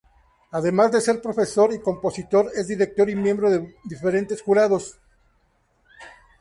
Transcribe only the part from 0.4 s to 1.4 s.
Además de ser